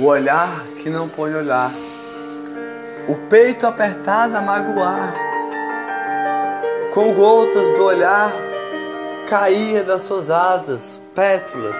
o 0.00 0.06
olhar 0.06 0.64
que 0.82 0.88
não 0.88 1.06
pôde 1.06 1.34
olhar, 1.34 1.70
o 3.06 3.14
peito 3.28 3.66
apertado 3.66 4.34
a 4.34 4.40
magoar, 4.40 5.14
com 6.94 7.12
gotas 7.12 7.68
do 7.76 7.84
olhar 7.84 8.32
caía 9.28 9.84
das 9.84 10.02
suas 10.02 10.30
asas 10.30 10.98
pétalas, 11.14 11.76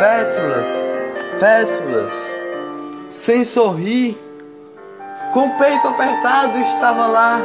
pétalas, 0.00 0.68
pétalas, 1.38 2.12
sem 3.08 3.44
sorrir, 3.44 4.18
com 5.32 5.46
o 5.46 5.58
peito 5.58 5.86
apertado 5.86 6.58
estava 6.58 7.06
lá, 7.06 7.38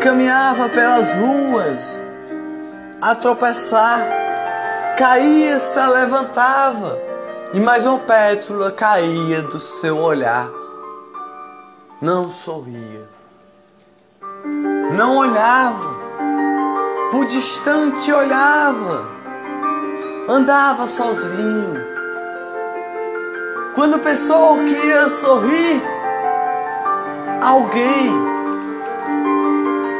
caminhava 0.00 0.66
pelas 0.70 1.12
ruas, 1.12 2.02
a 3.02 3.14
tropeçar, 3.14 4.00
caía, 4.96 5.60
se 5.60 5.78
levantava 5.78 7.09
e 7.52 7.58
mais 7.58 7.84
uma 7.84 7.98
pétala 7.98 8.70
caía 8.70 9.42
do 9.42 9.58
seu 9.58 9.98
olhar. 9.98 10.48
Não 12.00 12.30
sorria, 12.30 13.08
não 14.96 15.16
olhava, 15.16 15.96
por 17.10 17.26
distante 17.26 18.12
olhava, 18.12 19.08
andava 20.28 20.86
sozinho. 20.86 21.90
Quando 23.74 23.98
pensou 23.98 24.58
que 24.58 24.86
ia 24.86 25.08
sorrir, 25.08 25.82
alguém 27.42 28.14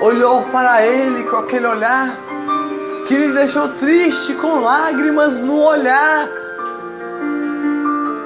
olhou 0.01 0.45
para 0.45 0.87
ele 0.87 1.25
com 1.25 1.37
aquele 1.37 1.67
olhar 1.67 2.17
que 3.07 3.17
lhe 3.17 3.33
deixou 3.33 3.69
triste, 3.71 4.35
com 4.35 4.61
lágrimas 4.61 5.37
no 5.37 5.61
olhar 5.61 6.40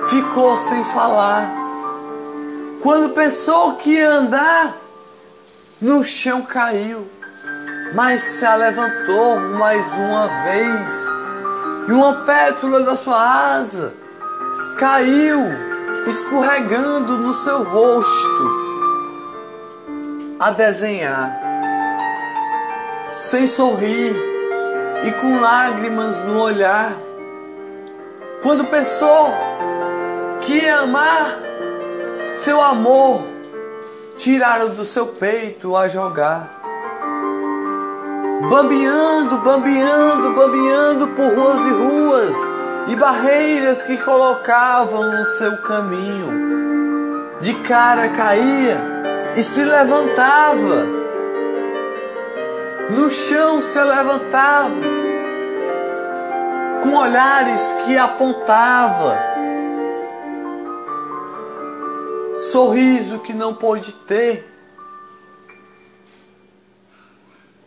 ficou 0.08 0.56
sem 0.58 0.84
falar. 0.84 1.50
Quando 2.82 3.10
pensou 3.10 3.74
que 3.76 3.90
ia 3.90 4.10
andar, 4.10 4.76
no 5.80 6.04
chão 6.04 6.42
caiu, 6.42 7.08
mas 7.94 8.22
se 8.22 8.56
levantou 8.56 9.40
mais 9.58 9.92
uma 9.94 10.28
vez, 10.28 11.04
e 11.88 11.92
uma 11.92 12.14
pétala 12.24 12.82
da 12.82 12.96
sua 12.96 13.56
asa 13.56 13.94
caiu, 14.78 15.40
escorregando 16.06 17.16
no 17.16 17.32
seu 17.32 17.62
rosto, 17.62 18.64
a 20.40 20.50
desenhar, 20.50 21.32
sem 23.10 23.46
sorrir 23.46 24.14
e 25.04 25.12
com 25.12 25.40
lágrimas 25.40 26.18
no 26.18 26.40
olhar. 26.40 26.92
Quando 28.42 28.64
pensou 28.64 29.32
que 30.44 30.68
amar 30.68 31.38
seu 32.34 32.60
amor 32.60 33.26
tiraram 34.16 34.70
do 34.70 34.84
seu 34.84 35.06
peito 35.06 35.74
a 35.74 35.88
jogar. 35.88 36.60
Bambeando, 38.50 39.38
bambeando, 39.38 40.34
bambeando 40.34 41.08
por 41.08 41.32
ruas 41.34 41.64
e 41.64 41.70
ruas 41.70 42.36
e 42.88 42.96
barreiras 42.96 43.82
que 43.84 43.96
colocavam 43.96 45.12
no 45.12 45.24
seu 45.24 45.56
caminho. 45.62 47.34
De 47.40 47.54
cara 47.54 48.10
caía 48.10 49.32
e 49.34 49.42
se 49.42 49.64
levantava. 49.64 50.86
No 52.90 53.08
chão 53.08 53.62
se 53.62 53.82
levantava 53.82 54.74
com 56.82 56.94
olhares 56.96 57.72
que 57.84 57.96
apontava 57.96 59.33
sorriso 62.54 63.18
que 63.18 63.32
não 63.32 63.52
pôde 63.52 63.92
ter, 63.92 64.48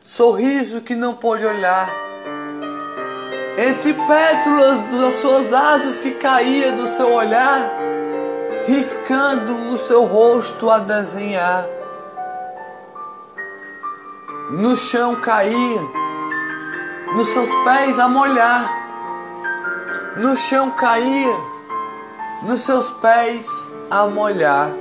sorriso 0.01 0.79
que 0.79 0.95
não 0.95 1.13
pôde 1.13 1.45
olhar, 1.45 1.93
entre 3.57 3.93
pétalas 3.93 4.83
das 4.93 5.15
suas 5.15 5.51
asas 5.51 5.99
que 5.99 6.11
caía 6.11 6.71
do 6.71 6.87
seu 6.87 7.11
olhar, 7.11 7.69
riscando 8.65 9.73
o 9.73 9.77
seu 9.77 10.05
rosto 10.05 10.71
a 10.71 10.79
desenhar. 10.79 11.67
No 14.51 14.77
chão 14.77 15.19
caía, 15.19 15.81
nos 17.13 17.27
seus 17.27 17.53
pés 17.65 17.99
a 17.99 18.07
molhar, 18.07 18.71
no 20.15 20.37
chão 20.37 20.71
caía, 20.71 21.35
nos 22.43 22.61
seus 22.61 22.89
pés 22.91 23.66
a 23.89 24.05
molhar. 24.07 24.71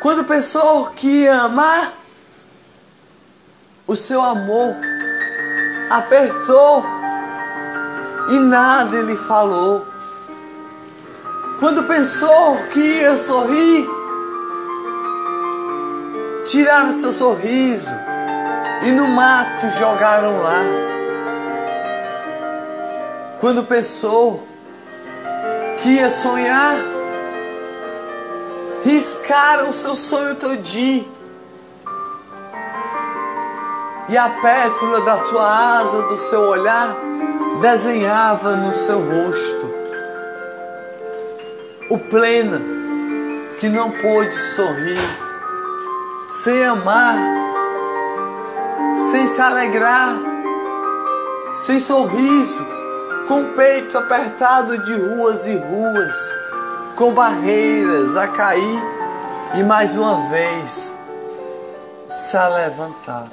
Quando 0.00 0.24
pensou 0.24 0.86
que 0.90 1.26
amar, 1.28 1.92
o 3.86 3.96
seu 3.96 4.20
amor 4.20 4.76
apertou 5.90 6.84
e 8.30 8.38
nada 8.38 8.96
ele 8.96 9.16
falou. 9.16 9.86
Quando 11.58 11.82
pensou 11.84 12.56
que 12.72 12.80
ia 12.80 13.18
sorrir, 13.18 13.88
tiraram 16.44 16.98
seu 16.98 17.12
sorriso 17.12 17.90
e 18.82 18.92
no 18.92 19.08
mato 19.08 19.70
jogaram 19.70 20.38
lá. 20.38 20.62
Quando 23.40 23.64
pensou 23.64 24.46
que 25.78 25.94
ia 25.94 26.10
sonhar, 26.10 26.76
riscaram 28.88 29.70
seu 29.70 29.94
sonho 29.94 30.34
todinho. 30.36 31.12
E 34.08 34.16
a 34.16 34.30
pétala 34.30 35.02
da 35.02 35.18
sua 35.18 35.78
asa, 35.80 36.02
do 36.04 36.16
seu 36.16 36.40
olhar, 36.40 36.96
desenhava 37.60 38.56
no 38.56 38.72
seu 38.72 38.98
rosto 38.98 39.68
o 41.90 41.98
plena 41.98 42.60
que 43.58 43.68
não 43.68 43.90
pôde 43.90 44.34
sorrir, 44.34 45.00
sem 46.28 46.64
amar, 46.64 47.16
sem 49.10 49.26
se 49.26 49.40
alegrar, 49.40 50.16
sem 51.54 51.80
sorriso, 51.80 52.66
com 53.26 53.42
o 53.42 53.52
peito 53.52 53.98
apertado 53.98 54.78
de 54.78 54.94
ruas 54.94 55.44
e 55.46 55.56
ruas 55.56 56.37
com 56.98 57.14
barreiras 57.14 58.16
a 58.16 58.26
cair 58.26 58.82
e 59.54 59.62
mais 59.62 59.94
uma 59.94 60.28
vez 60.28 60.92
se 62.08 62.36
levantar. 62.36 63.28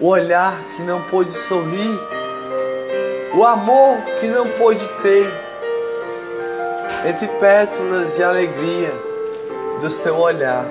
O 0.00 0.08
olhar 0.08 0.52
que 0.74 0.82
não 0.82 1.00
pôde 1.02 1.32
sorrir, 1.32 2.00
o 3.32 3.46
amor 3.46 3.98
que 4.18 4.26
não 4.26 4.48
pôde 4.58 4.84
ter, 5.02 5.32
entre 7.08 7.28
pétalas 7.28 8.16
de 8.16 8.24
alegria 8.24 8.92
do 9.80 9.88
seu 9.88 10.18
olhar 10.18 10.66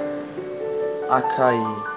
a 1.09 1.21
cair. 1.21 1.88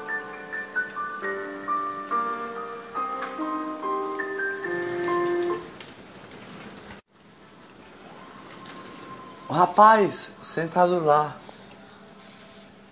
Rapaz 9.62 10.33
sentado 10.43 11.05
lá, 11.05 11.37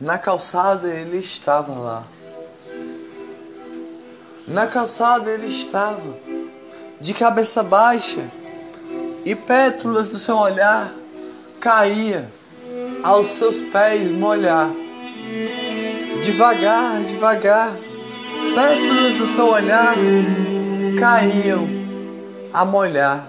na 0.01 0.17
calçada 0.17 0.87
ele 0.87 1.17
estava 1.17 1.77
lá. 1.77 2.05
Na 4.47 4.69
calçada 4.69 5.29
ele 5.33 5.49
estava, 5.49 6.17
de 7.01 7.13
cabeça 7.13 7.65
baixa, 7.65 8.25
e 9.25 9.35
pétalas 9.35 10.09
do 10.09 10.17
seu 10.17 10.37
olhar 10.37 10.93
caía 11.59 12.31
aos 13.03 13.27
seus 13.31 13.61
pés 13.73 14.09
molhar. 14.13 14.71
Devagar, 16.23 17.03
devagar, 17.03 17.73
pétalas 18.55 19.19
do 19.19 19.27
seu 19.27 19.49
olhar 19.49 19.97
caíam 21.01 21.67
a 22.53 22.65
molhar 22.65 23.29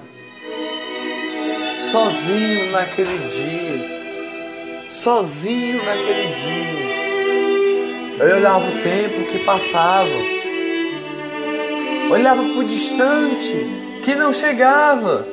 sozinho 1.91 2.71
naquele 2.71 3.17
dia, 3.27 4.87
sozinho 4.89 5.83
naquele 5.83 6.33
dia. 6.35 6.91
Eu 8.17 8.37
olhava 8.37 8.65
o 8.65 8.81
tempo 8.81 9.29
que 9.29 9.39
passava, 9.39 10.09
olhava 12.09 12.43
para 12.43 12.59
o 12.59 12.63
distante 12.63 13.99
que 14.03 14.15
não 14.15 14.31
chegava, 14.31 15.27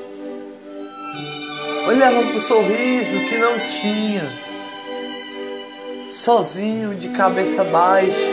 olhava 1.87 2.23
para 2.25 2.37
o 2.37 2.41
sorriso 2.41 3.21
que 3.29 3.39
não 3.39 3.61
tinha, 3.61 4.29
sozinho 6.11 6.97
de 6.97 7.11
cabeça 7.11 7.63
baixa, 7.63 8.33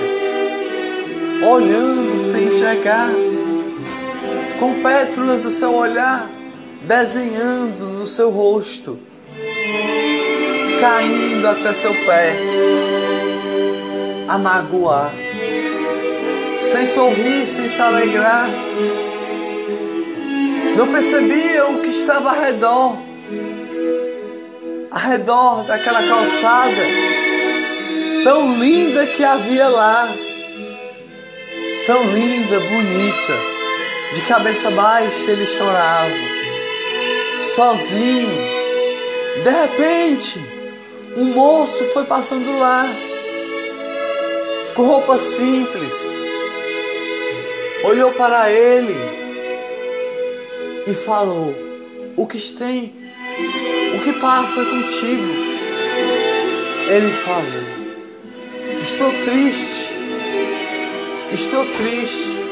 olhando 1.48 2.32
sem 2.32 2.48
enxergar, 2.48 3.12
com 4.60 4.82
pétalas 4.82 5.42
do 5.42 5.52
seu 5.52 5.72
olhar 5.76 6.35
desenhando 6.86 7.86
no 7.86 8.06
seu 8.06 8.30
rosto, 8.30 9.00
caindo 10.80 11.48
até 11.48 11.74
seu 11.74 11.94
pé, 12.06 12.36
a 14.28 14.38
magoar, 14.38 15.12
sem 16.60 16.86
sorrir, 16.86 17.48
sem 17.48 17.68
se 17.68 17.82
alegrar. 17.82 18.50
Não 20.78 20.88
percebia 20.88 21.68
o 21.68 21.82
que 21.82 21.90
estava 21.90 22.30
ao 22.30 22.40
redor, 22.40 22.98
ao 24.92 25.00
redor 25.00 25.64
daquela 25.64 26.02
calçada 26.08 27.16
tão 28.26 28.58
linda 28.58 29.06
que 29.06 29.24
havia 29.24 29.68
lá, 29.68 30.10
tão 31.86 32.04
linda, 32.12 32.60
bonita. 32.60 33.56
De 34.14 34.22
cabeça 34.22 34.72
baixa 34.72 35.30
ele 35.30 35.46
chorava, 35.46 36.35
sozinho. 37.56 38.30
De 39.42 39.50
repente, 39.50 40.40
um 41.16 41.26
moço 41.34 41.84
foi 41.94 42.04
passando 42.04 42.60
lá, 42.60 42.86
com 44.76 44.84
roupa 44.84 45.18
simples, 45.18 45.94
olhou 47.84 48.12
para 48.12 48.52
ele 48.52 48.96
e 50.86 50.94
falou: 50.94 51.56
O 52.18 52.28
que 52.28 52.40
tem? 52.52 52.94
O 53.96 54.00
que 54.00 54.14
passa 54.20 54.66
contigo? 54.66 55.28
Ele 56.90 57.12
falou: 57.24 58.82
Estou 58.82 59.12
triste, 59.24 59.90
estou 61.32 61.66
triste. 61.78 62.44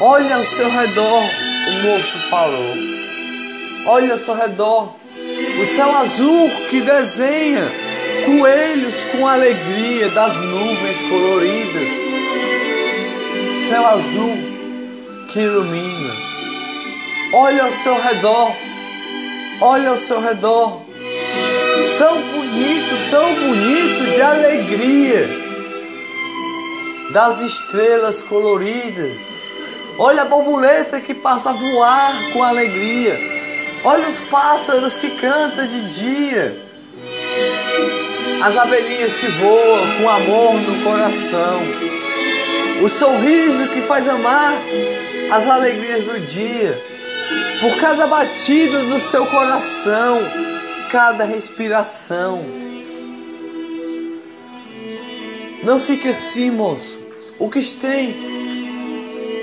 Olha 0.00 0.36
ao 0.36 0.44
seu 0.44 0.68
redor, 0.68 1.22
o 1.68 1.82
moço 1.86 2.18
falou. 2.28 3.01
Olha 3.86 4.12
ao 4.12 4.18
seu 4.18 4.34
redor, 4.34 4.94
o 5.60 5.66
céu 5.66 5.90
azul 5.96 6.50
que 6.68 6.80
desenha 6.80 7.72
coelhos 8.24 9.04
com 9.04 9.26
alegria 9.26 10.08
das 10.10 10.36
nuvens 10.36 11.00
coloridas. 11.02 11.88
Céu 13.68 13.86
azul 13.86 14.36
que 15.32 15.40
ilumina. 15.40 16.14
Olha 17.34 17.64
ao 17.64 17.72
seu 17.82 18.00
redor, 18.00 18.52
olha 19.60 19.90
ao 19.90 19.98
seu 19.98 20.20
redor. 20.20 20.82
Tão 21.98 22.20
bonito, 22.22 23.10
tão 23.10 23.34
bonito 23.34 24.14
de 24.14 24.22
alegria. 24.22 25.42
Das 27.12 27.40
estrelas 27.40 28.22
coloridas 28.22 29.32
Olha 29.98 30.22
a 30.22 30.24
borboleta 30.24 31.00
que 31.00 31.14
passa 31.14 31.50
a 31.50 31.52
voar 31.52 32.32
com 32.32 32.42
alegria. 32.42 33.31
Olha 33.84 34.08
os 34.08 34.20
pássaros 34.22 34.96
que 34.96 35.10
cantam 35.10 35.66
de 35.66 35.82
dia. 35.88 36.56
As 38.42 38.56
abelhinhas 38.56 39.14
que 39.16 39.26
voam 39.26 39.96
com 39.98 40.08
amor 40.08 40.54
no 40.54 40.84
coração. 40.84 41.62
O 42.82 42.88
sorriso 42.88 43.68
que 43.68 43.80
faz 43.82 44.08
amar 44.08 44.54
as 45.30 45.48
alegrias 45.48 46.04
do 46.04 46.20
dia. 46.20 46.80
Por 47.60 47.76
cada 47.76 48.06
batida 48.06 48.84
do 48.84 49.00
seu 49.00 49.26
coração, 49.26 50.18
cada 50.90 51.24
respiração. 51.24 52.44
Não 55.64 55.78
fique 55.78 56.08
assim, 56.08 56.50
moço. 56.50 56.98
O 57.38 57.48
que 57.48 57.62
tem 57.74 58.32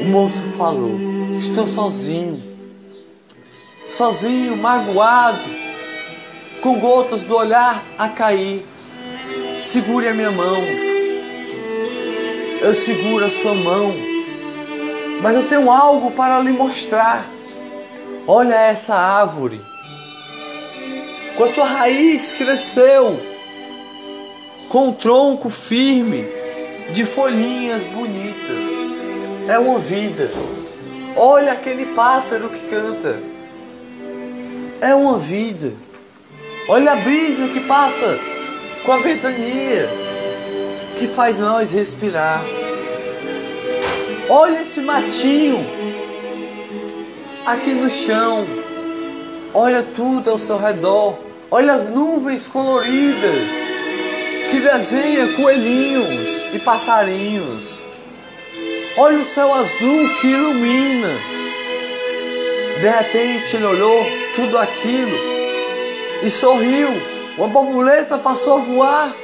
o 0.02 0.06
moço 0.06 0.38
falou: 0.58 0.98
Estou 1.38 1.68
sozinho, 1.68 2.42
sozinho, 3.90 4.56
magoado, 4.56 5.44
com 6.62 6.80
gotas 6.80 7.24
do 7.24 7.36
olhar 7.36 7.84
a 7.98 8.10
cair. 8.10 8.66
Segure 9.58 10.08
a 10.08 10.14
minha 10.14 10.32
mão, 10.32 10.64
eu 12.62 12.74
seguro 12.74 13.26
a 13.26 13.30
sua 13.30 13.54
mão, 13.54 13.94
mas 15.22 15.36
eu 15.36 15.48
tenho 15.48 15.70
algo 15.70 16.12
para 16.12 16.40
lhe 16.40 16.52
mostrar. 16.52 17.26
Olha 18.26 18.56
essa 18.56 18.96
árvore, 18.96 19.60
com 21.36 21.44
a 21.44 21.48
sua 21.48 21.66
raiz 21.66 22.32
cresceu, 22.32 23.20
com 24.70 24.88
um 24.88 24.94
tronco 24.94 25.50
firme, 25.50 26.26
de 26.94 27.06
folhinhas 27.06 27.84
bonitas 27.84 28.80
é 29.50 29.58
uma 29.58 29.80
vida. 29.80 30.32
Olha 31.16 31.54
aquele 31.54 31.88
pássaro 31.88 32.50
que 32.50 32.68
canta. 32.68 33.29
É 34.82 34.96
uma 34.96 35.18
vida. 35.18 35.74
Olha 36.68 36.94
a 36.94 36.96
brisa 36.96 37.48
que 37.50 37.60
passa 37.62 38.20
com 38.86 38.92
a 38.94 38.98
ventania 38.98 39.90
que 40.98 41.08
faz 41.08 41.38
nós 41.38 41.72
respirar. 41.72 42.44
Olha 44.30 44.62
esse 44.62 44.80
matinho 44.82 45.66
aqui 47.46 47.72
no 47.72 47.90
chão. 47.90 48.46
Olha 49.54 49.82
tudo 49.82 50.30
ao 50.30 50.40
seu 50.40 50.58
redor. 50.58 51.18
Olha 51.50 51.74
as 51.74 51.90
nuvens 51.90 52.48
coloridas 52.48 53.50
que 54.52 54.60
desenha 54.60 55.34
coelhinhos 55.34 56.44
e 56.54 56.60
passarinhos. 56.60 57.80
Olha 58.98 59.20
o 59.20 59.26
céu 59.26 59.54
azul 59.54 60.10
que 60.22 60.28
ilumina. 60.28 61.10
De 62.80 62.90
repente 62.90 63.56
ele 63.56 63.66
olhou 63.66 64.19
tudo 64.40 64.58
aquilo 64.58 65.18
e 66.24 66.30
sorriu. 66.30 66.88
Uma 67.38 67.48
borboleta 67.48 68.18
passou 68.18 68.58
a 68.58 68.62
voar. 68.62 69.16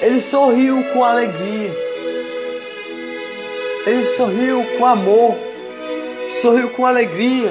Ele 0.00 0.20
sorriu 0.20 0.82
com 0.92 1.04
alegria. 1.04 1.76
Ele 3.84 4.04
sorriu 4.16 4.64
com 4.78 4.86
amor. 4.86 5.36
Sorriu 6.28 6.70
com 6.70 6.86
alegria. 6.86 7.50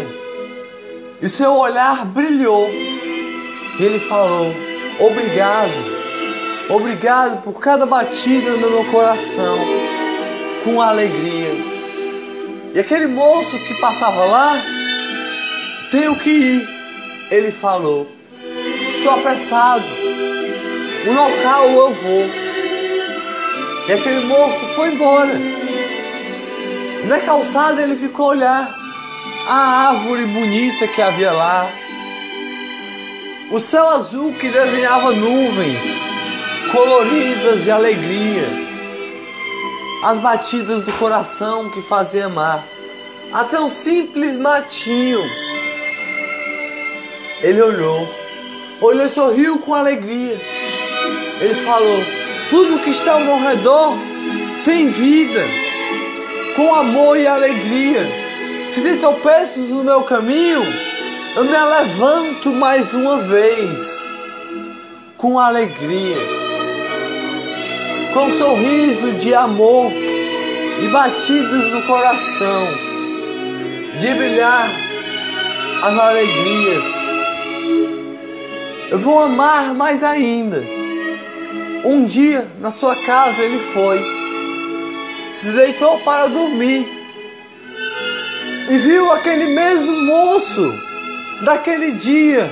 E 1.22 1.28
seu 1.28 1.54
olhar 1.54 2.06
brilhou. 2.06 2.70
E 2.70 3.84
ele 3.84 4.00
falou: 4.00 4.54
Obrigado. 5.00 5.92
Obrigado 6.70 7.42
por 7.44 7.60
cada 7.60 7.86
batida 7.86 8.52
no 8.52 8.70
meu 8.70 8.86
coração 8.86 9.58
com 10.64 10.82
alegria. 10.82 11.52
E 12.74 12.80
aquele 12.80 13.08
moço 13.08 13.58
que 13.60 13.74
passava 13.82 14.24
lá, 14.24 14.81
tenho 15.92 16.16
que 16.16 16.30
ir, 16.30 16.70
ele 17.30 17.52
falou. 17.52 18.10
Estou 18.88 19.12
apressado, 19.12 19.86
o 21.06 21.14
local 21.14 21.70
eu 21.70 21.94
vou. 21.94 22.30
E 23.88 23.94
aquele 23.94 24.26
moço 24.26 24.66
foi 24.76 24.94
embora. 24.94 25.40
Na 27.06 27.20
calçada 27.20 27.82
ele 27.82 27.96
ficou 27.96 28.28
a 28.28 28.30
olhar 28.30 28.76
a 29.48 29.90
árvore 29.90 30.26
bonita 30.26 30.88
que 30.88 31.02
havia 31.02 31.32
lá, 31.32 31.70
o 33.52 33.60
céu 33.60 33.88
azul 33.90 34.34
que 34.34 34.50
desenhava 34.50 35.12
nuvens 35.12 35.84
coloridas 36.72 37.64
de 37.64 37.72
alegria 37.72 38.62
as 40.04 40.20
batidas 40.20 40.84
do 40.84 40.92
coração 40.94 41.70
que 41.70 41.82
fazem 41.82 42.24
amar, 42.24 42.66
até 43.32 43.60
um 43.60 43.70
simples 43.70 44.36
matinho. 44.36 45.22
Ele 47.42 47.62
olhou, 47.62 48.08
olhou 48.82 49.06
e 49.06 49.10
sorriu 49.10 49.60
com 49.60 49.74
alegria. 49.74 50.40
Ele 51.40 51.56
falou: 51.66 52.04
Tudo 52.50 52.80
que 52.80 52.92
está 52.92 53.14
ao 53.14 53.20
meu 53.22 53.40
redor 53.40 53.96
tem 54.64 54.88
vida, 54.88 55.42
com 56.56 56.74
amor 56.76 57.18
e 57.18 57.28
alegria. 57.28 58.08
Se 58.70 58.82
tem 58.82 58.98
tropeços 58.98 59.70
no 59.70 59.84
meu 59.84 60.04
caminho, 60.04 60.62
eu 61.36 61.44
me 61.44 61.52
levanto 61.52 62.54
mais 62.54 62.94
uma 62.94 63.18
vez, 63.18 64.08
com 65.18 65.38
alegria 65.38 66.42
com 68.14 68.26
um 68.26 68.38
sorriso 68.38 69.14
de 69.14 69.34
amor 69.34 69.92
e 69.92 70.88
batidas 70.88 71.72
no 71.72 71.82
coração, 71.84 72.68
de 73.98 74.14
brilhar 74.14 74.70
as 75.82 75.98
alegrias. 75.98 77.01
Eu 78.92 79.00
vou 79.00 79.18
amar 79.20 79.74
mais 79.74 80.04
ainda. 80.04 80.62
Um 81.86 82.04
dia 82.04 82.46
na 82.60 82.72
sua 82.72 82.94
casa 83.06 83.42
ele 83.42 83.60
foi, 83.74 84.04
se 85.32 85.50
deitou 85.52 85.98
para 86.02 86.28
dormir 86.28 86.86
e 88.70 88.78
viu 88.78 89.10
aquele 89.14 89.46
mesmo 89.46 89.94
moço 90.02 90.74
daquele 91.46 91.94
dia 91.94 92.52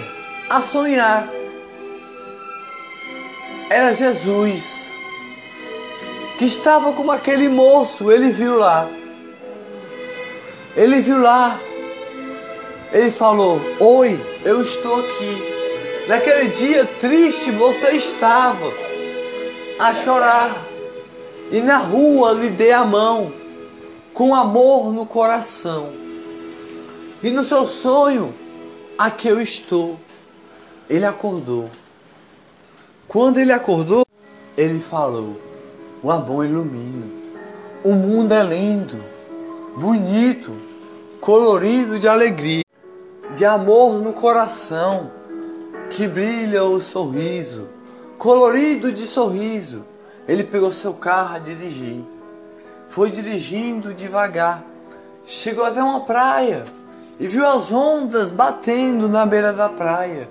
a 0.49 0.61
sonhar. 0.61 1.27
Era 3.69 3.93
Jesus 3.93 4.89
que 6.37 6.45
estava 6.45 6.93
como 6.93 7.11
aquele 7.11 7.49
moço, 7.49 8.09
ele 8.09 8.31
viu 8.31 8.57
lá. 8.57 8.89
Ele 10.73 11.01
viu 11.01 11.19
lá 11.19 11.59
Ele 12.93 13.11
falou: 13.11 13.59
Oi, 13.79 14.19
eu 14.45 14.61
estou 14.61 15.01
aqui. 15.01 15.58
Naquele 16.09 16.47
dia 16.47 16.85
triste 16.99 17.51
você 17.51 17.91
estava 17.91 18.73
a 19.77 19.93
chorar. 19.93 20.65
E 21.51 21.61
na 21.61 21.77
rua 21.77 22.31
lhe 22.31 22.49
dei 22.49 22.71
a 22.71 22.83
mão, 22.83 23.31
com 24.11 24.33
amor 24.33 24.91
no 24.91 25.05
coração. 25.05 25.93
E 27.21 27.29
no 27.29 27.43
seu 27.43 27.67
sonho, 27.67 28.33
aqui 28.97 29.27
eu 29.27 29.39
estou. 29.39 29.99
Ele 30.89 31.05
acordou. 31.05 31.69
Quando 33.07 33.37
ele 33.37 33.51
acordou, 33.51 34.03
ele 34.57 34.79
falou: 34.79 35.39
O 36.01 36.09
amor 36.09 36.43
ilumina. 36.43 37.05
O 37.83 37.93
mundo 37.93 38.33
é 38.33 38.41
lindo, 38.41 38.97
bonito, 39.77 40.57
colorido 41.21 41.99
de 41.99 42.07
alegria, 42.07 42.63
de 43.35 43.45
amor 43.45 44.01
no 44.01 44.11
coração 44.11 45.18
que 45.89 46.07
brilha 46.07 46.63
o 46.63 46.79
sorriso, 46.79 47.67
colorido 48.17 48.91
de 48.91 49.05
sorriso. 49.05 49.85
Ele 50.27 50.43
pegou 50.43 50.71
seu 50.71 50.93
carro 50.93 51.35
a 51.35 51.39
dirigir, 51.39 52.05
foi 52.87 53.09
dirigindo 53.09 53.93
devagar, 53.93 54.63
chegou 55.25 55.65
até 55.65 55.81
uma 55.81 56.01
praia 56.01 56.65
e 57.19 57.27
viu 57.27 57.45
as 57.45 57.71
ondas 57.71 58.29
batendo 58.29 59.09
na 59.09 59.25
beira 59.25 59.51
da 59.51 59.67
praia. 59.67 60.29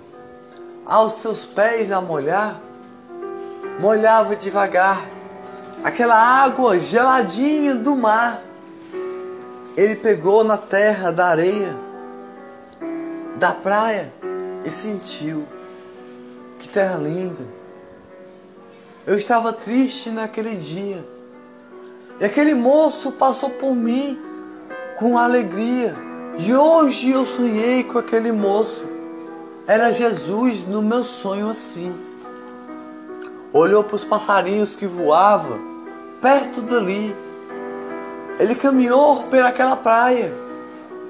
Aos 0.87 1.15
seus 1.15 1.45
pés 1.45 1.91
a 1.91 2.00
molhar, 2.00 2.61
molhava 3.81 4.37
devagar 4.37 5.05
aquela 5.83 6.17
água 6.17 6.79
geladinha 6.79 7.75
do 7.75 7.97
mar. 7.97 8.41
Ele 9.77 9.97
pegou 9.97 10.43
na 10.43 10.57
terra 10.57 11.12
da 11.12 11.27
areia 11.27 11.77
da 13.37 13.53
praia 13.53 14.12
e 14.69 14.71
sentiu 14.71 15.47
que 16.59 16.69
terra 16.69 16.97
linda. 16.97 17.43
Eu 19.07 19.17
estava 19.17 19.53
triste 19.53 20.11
naquele 20.11 20.55
dia. 20.55 21.05
E 22.21 22.25
aquele 22.25 22.55
moço 22.55 23.13
passou 23.13 23.51
por 23.51 23.75
mim 23.75 24.19
com 24.97 25.17
alegria. 25.17 25.97
E 26.39 26.55
hoje 26.55 27.11
eu 27.11 27.25
sonhei 27.25 27.83
com 27.83 27.99
aquele 27.99 28.31
moço. 28.31 28.85
Era 29.67 29.93
Jesus 29.93 30.67
no 30.67 30.83
meu 30.83 31.03
sonho 31.03 31.51
assim. 31.51 31.95
Olhou 33.53 33.83
para 33.83 33.97
os 33.97 34.05
passarinhos 34.05 34.77
que 34.77 34.87
voavam 34.87 35.59
perto 36.21 36.61
dali. 36.61 37.17
Ele 38.39 38.55
caminhou 38.55 39.23
pelaquela 39.25 39.77
praia 39.77 40.33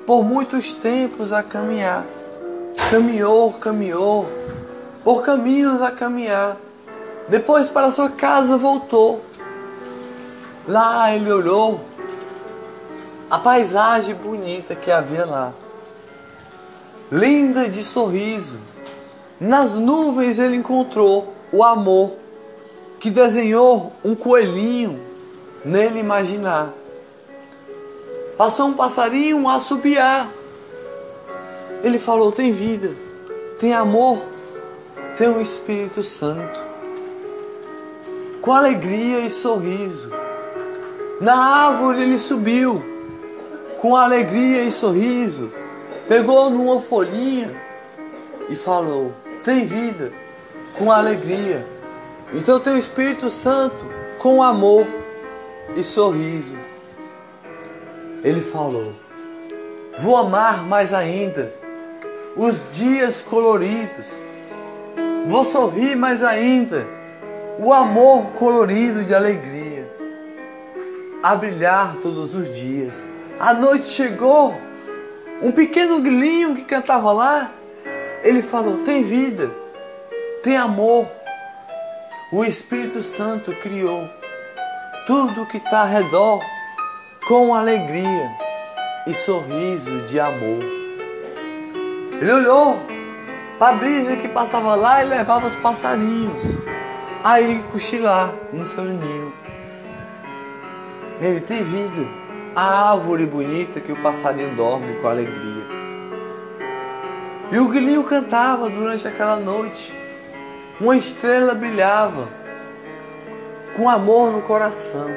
por 0.06 0.22
muitos 0.24 0.72
tempos 0.72 1.32
a 1.32 1.42
caminhar. 1.42 2.06
Caminhou, 2.90 3.52
caminhou, 3.54 4.26
por 5.04 5.22
caminhos 5.22 5.82
a 5.82 5.90
caminhar. 5.90 6.56
Depois 7.28 7.68
para 7.68 7.90
sua 7.90 8.08
casa 8.08 8.56
voltou. 8.56 9.22
Lá 10.66 11.14
ele 11.14 11.30
olhou 11.30 11.80
a 13.30 13.38
paisagem 13.38 14.14
bonita 14.14 14.74
que 14.74 14.90
havia 14.90 15.26
lá. 15.26 15.52
Linda 17.12 17.68
de 17.68 17.82
sorriso. 17.82 18.58
Nas 19.38 19.74
nuvens 19.74 20.38
ele 20.38 20.56
encontrou 20.56 21.34
o 21.52 21.62
amor 21.62 22.16
que 22.98 23.10
desenhou 23.10 23.92
um 24.04 24.14
coelhinho 24.14 25.00
nele 25.64 26.00
imaginar. 26.00 26.72
Passou 28.36 28.68
um 28.68 28.74
passarinho 28.74 29.48
a 29.48 29.60
subiar 29.60 30.28
ele 31.82 31.98
falou: 31.98 32.32
tem 32.32 32.52
vida, 32.52 32.92
tem 33.58 33.72
amor, 33.72 34.18
tem 35.16 35.28
o 35.28 35.40
Espírito 35.40 36.02
Santo. 36.02 36.66
Com 38.40 38.52
alegria 38.52 39.20
e 39.20 39.30
sorriso. 39.30 40.10
Na 41.20 41.36
árvore 41.36 42.02
ele 42.02 42.18
subiu, 42.18 42.82
com 43.80 43.96
alegria 43.96 44.62
e 44.62 44.72
sorriso. 44.72 45.50
Pegou 46.06 46.48
numa 46.48 46.80
folhinha 46.80 47.54
e 48.48 48.56
falou: 48.56 49.12
tem 49.42 49.66
vida, 49.66 50.12
com 50.76 50.90
alegria. 50.90 51.66
Então 52.32 52.60
tem 52.60 52.74
o 52.74 52.78
Espírito 52.78 53.30
Santo 53.30 53.86
com 54.18 54.42
amor 54.42 54.86
e 55.76 55.82
sorriso. 55.82 56.56
Ele 58.24 58.40
falou: 58.40 58.94
Vou 60.00 60.16
amar 60.16 60.64
mais 60.64 60.92
ainda 60.92 61.57
os 62.38 62.70
dias 62.70 63.20
coloridos. 63.20 64.06
Vou 65.26 65.44
sorrir 65.44 65.96
mais 65.96 66.22
ainda, 66.22 66.88
o 67.58 67.72
amor 67.72 68.32
colorido 68.34 69.04
de 69.04 69.12
alegria, 69.12 69.92
a 71.22 71.34
brilhar 71.34 71.96
todos 71.96 72.32
os 72.32 72.54
dias. 72.54 73.04
A 73.38 73.52
noite 73.52 73.88
chegou, 73.88 74.56
um 75.42 75.50
pequeno 75.50 76.00
grilinho 76.00 76.54
que 76.54 76.64
cantava 76.64 77.12
lá, 77.12 77.50
ele 78.22 78.40
falou: 78.40 78.78
tem 78.84 79.02
vida, 79.02 79.50
tem 80.42 80.56
amor. 80.56 81.06
O 82.32 82.44
Espírito 82.44 83.02
Santo 83.02 83.54
criou 83.56 84.08
tudo 85.06 85.46
que 85.46 85.56
está 85.56 85.80
ao 85.80 85.88
redor 85.88 86.40
com 87.26 87.54
alegria 87.54 88.30
e 89.06 89.14
sorriso 89.14 90.02
de 90.02 90.20
amor. 90.20 90.77
Ele 92.20 92.32
olhou 92.32 92.80
para 93.60 93.68
a 93.68 93.78
brisa 93.78 94.16
que 94.16 94.28
passava 94.28 94.74
lá 94.74 95.04
e 95.04 95.06
levava 95.06 95.46
os 95.46 95.54
passarinhos. 95.56 96.42
Aí 97.22 97.62
cochilar 97.70 98.34
no 98.52 98.66
seu 98.66 98.84
ninho. 98.84 99.32
Ele 101.20 101.40
tem 101.40 101.62
vida. 101.62 102.08
A 102.56 102.92
árvore 102.92 103.24
bonita 103.24 103.80
que 103.80 103.92
o 103.92 104.02
passarinho 104.02 104.56
dorme 104.56 104.94
com 104.94 105.06
alegria. 105.06 105.64
E 107.52 107.58
o 107.60 107.68
grilinho 107.68 108.02
cantava 108.02 108.68
durante 108.68 109.06
aquela 109.06 109.36
noite. 109.36 109.94
Uma 110.80 110.96
estrela 110.96 111.54
brilhava 111.54 112.28
com 113.76 113.88
amor 113.88 114.32
no 114.32 114.42
coração. 114.42 115.08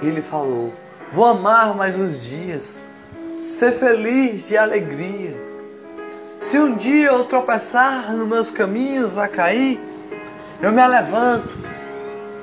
Ele 0.00 0.22
falou: 0.22 0.72
Vou 1.12 1.26
amar 1.26 1.74
mais 1.74 1.98
uns 1.98 2.22
dias, 2.22 2.80
ser 3.44 3.72
feliz 3.72 4.48
de 4.48 4.56
alegria 4.56 5.43
se 6.44 6.58
um 6.58 6.76
dia 6.76 7.06
eu 7.06 7.24
tropeçar 7.24 8.14
nos 8.14 8.28
meus 8.28 8.50
caminhos 8.50 9.16
a 9.16 9.26
cair, 9.26 9.80
eu 10.60 10.70
me 10.70 10.86
levanto 10.86 11.48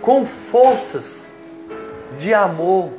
com 0.02 0.26
forças 0.26 1.32
de 2.18 2.34
amor, 2.34 2.92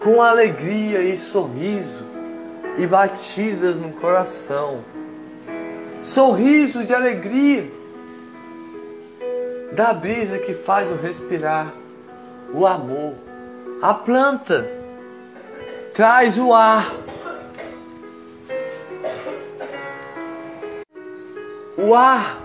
com 0.00 0.20
alegria 0.20 1.00
e 1.02 1.16
sorriso 1.16 2.02
e 2.76 2.84
batidas 2.84 3.76
no 3.76 3.90
coração. 3.90 4.84
Sorriso 6.02 6.84
de 6.84 6.92
alegria 6.92 7.70
da 9.72 9.92
brisa 9.92 10.38
que 10.38 10.52
faz 10.52 10.90
eu 10.90 11.00
respirar, 11.00 11.72
o 12.52 12.66
amor. 12.66 13.14
A 13.80 13.94
planta 13.94 14.68
traz 15.94 16.36
o 16.36 16.52
ar 16.52 16.92
O 21.82 21.94
ar 21.94 22.38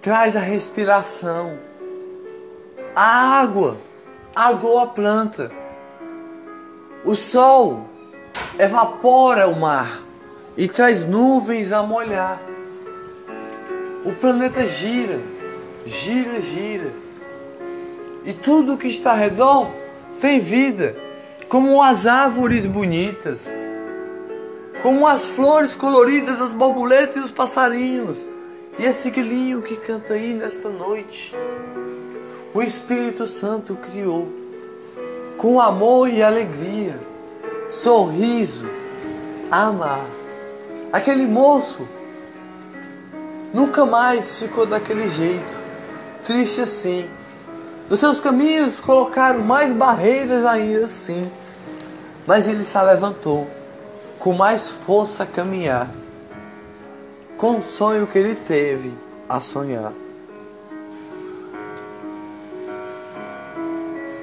traz 0.00 0.36
a 0.36 0.40
respiração. 0.40 1.58
A 2.94 3.40
água 3.40 3.78
agoa 4.32 4.84
a 4.84 4.86
planta. 4.86 5.50
O 7.04 7.16
sol 7.16 7.88
evapora 8.56 9.48
o 9.48 9.58
mar 9.58 10.04
e 10.56 10.68
traz 10.68 11.04
nuvens 11.04 11.72
a 11.72 11.82
molhar. 11.82 12.40
O 14.04 14.12
planeta 14.12 14.64
gira, 14.64 15.18
gira, 15.84 16.40
gira. 16.40 16.92
E 18.24 18.32
tudo 18.32 18.78
que 18.78 18.86
está 18.86 19.10
ao 19.10 19.16
redor 19.16 19.68
tem 20.20 20.38
vida, 20.38 20.94
como 21.48 21.82
as 21.82 22.06
árvores 22.06 22.66
bonitas 22.66 23.50
como 24.82 25.06
as 25.06 25.24
flores 25.24 25.74
coloridas, 25.74 26.40
as 26.40 26.52
borboletas 26.52 27.16
e 27.16 27.20
os 27.20 27.30
passarinhos, 27.30 28.18
e 28.78 28.84
esse 28.84 29.10
grilinho 29.10 29.62
que 29.62 29.76
canta 29.76 30.14
aí 30.14 30.34
nesta 30.34 30.68
noite. 30.68 31.32
O 32.52 32.60
Espírito 32.60 33.26
Santo 33.26 33.76
criou 33.76 34.28
com 35.38 35.60
amor 35.60 36.08
e 36.08 36.20
alegria, 36.20 37.00
sorriso, 37.70 38.68
amar. 39.50 40.04
Aquele 40.92 41.26
moço 41.26 41.88
nunca 43.54 43.86
mais 43.86 44.38
ficou 44.40 44.66
daquele 44.66 45.08
jeito, 45.08 45.60
triste 46.24 46.60
assim. 46.60 47.08
Nos 47.88 48.00
seus 48.00 48.20
caminhos 48.20 48.80
colocaram 48.80 49.40
mais 49.40 49.72
barreiras 49.72 50.44
ainda 50.44 50.86
assim, 50.86 51.30
mas 52.26 52.48
ele 52.48 52.64
se 52.64 52.78
levantou 52.82 53.61
com 54.22 54.32
mais 54.32 54.68
força 54.70 55.26
caminhar, 55.26 55.90
com 57.36 57.58
o 57.58 57.62
sonho 57.62 58.06
que 58.06 58.16
ele 58.16 58.36
teve 58.36 58.94
a 59.28 59.40
sonhar. 59.40 59.92